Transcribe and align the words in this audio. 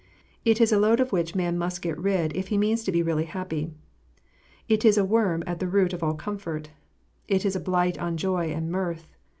It 0.43 0.59
is 0.59 0.71
a 0.71 0.79
load 0.79 0.99
of 0.99 1.11
which 1.11 1.35
man 1.35 1.59
must 1.59 1.83
get 1.83 1.95
rid 1.95 2.35
if 2.35 2.47
he 2.47 2.57
means 2.57 2.83
to 2.85 2.91
be 2.91 3.03
really 3.03 3.25
happy. 3.25 3.71
It 4.67 4.83
is 4.83 4.97
a 4.97 5.05
worm 5.05 5.43
at 5.45 5.59
the 5.59 5.67
root 5.69 5.93
of 5.93 6.01
all 6.01 6.15
comfort. 6.15 6.71
It 7.27 7.45
is 7.45 7.55
a 7.55 7.59
blight 7.59 7.99
on 7.99 8.17
joy 8.17 8.47
and 8.51 8.71
mirth. 8.71 9.07